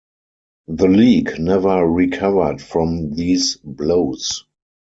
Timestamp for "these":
3.13-3.57